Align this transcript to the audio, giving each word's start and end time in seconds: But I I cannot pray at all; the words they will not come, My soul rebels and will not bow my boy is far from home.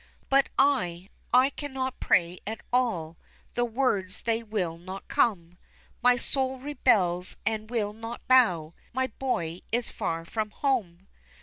But 0.29 0.49
I 0.57 1.11
I 1.31 1.51
cannot 1.51 1.99
pray 1.99 2.39
at 2.47 2.61
all; 2.73 3.19
the 3.53 3.63
words 3.65 4.21
they 4.23 4.41
will 4.41 4.79
not 4.79 5.07
come, 5.07 5.59
My 6.01 6.17
soul 6.17 6.57
rebels 6.59 7.37
and 7.45 7.69
will 7.69 7.93
not 7.93 8.27
bow 8.27 8.73
my 8.93 9.05
boy 9.19 9.61
is 9.71 9.91
far 9.91 10.25
from 10.25 10.49
home. 10.49 11.07